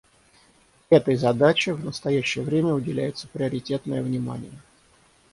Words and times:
Этой 0.89 1.15
задаче 1.15 1.73
в 1.75 1.85
настоящее 1.85 2.43
время 2.43 2.73
уделяется 2.73 3.27
приоритетное 3.27 4.01
внимание. 4.01 4.59